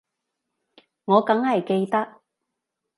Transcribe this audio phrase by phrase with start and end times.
[1.05, 2.21] 我梗係記得